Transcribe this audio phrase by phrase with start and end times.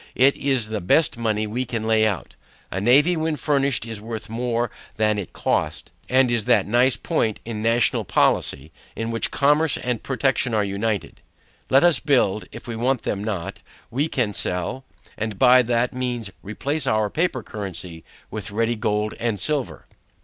[0.15, 2.35] It is the best money we can lay out.
[2.71, 5.91] A navy when finished is worth more than it cost.
[6.09, 11.21] And is that nice point in national policy, in which commerce and protection are united.
[11.69, 13.59] Let us build; if we want them not,
[13.91, 14.85] we can sell;
[15.19, 19.85] and by that means replace our paper currency with ready gold and silver.